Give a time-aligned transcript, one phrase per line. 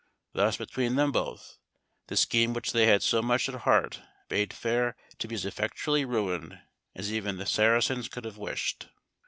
[0.33, 1.59] Thus between them both,
[2.07, 6.05] the scheme which they had so much at heart bade fair to be as effectually
[6.05, 6.59] ruined
[6.95, 8.87] as even the Saracens could have wished.